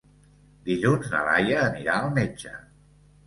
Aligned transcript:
Dilluns 0.69 1.11
na 1.11 1.19
Laia 1.27 1.59
anirà 1.65 1.97
al 1.99 2.09
metge. 2.17 2.57